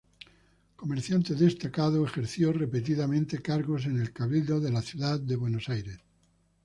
Comerciante 0.77 1.35
destacado, 1.35 2.03
ejerció 2.03 2.51
repetidamente 2.51 3.39
cargos 3.39 3.85
en 3.85 3.99
el 4.01 4.11
cabildo 4.11 4.59
de 4.59 4.71
la 4.71 4.81
ciudad 4.81 5.19
de 5.19 5.35
Buenos 5.35 5.69
Aires. 5.69 5.99